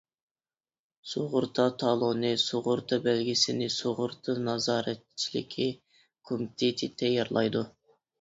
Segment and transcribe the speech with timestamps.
[1.09, 5.67] سۇغۇرتا تالونى، سۇغۇرتا بەلگىسىنى سۇغۇرتا نازارەتچىلىكى
[6.31, 7.63] كومىتېتى تەييارلايدۇ.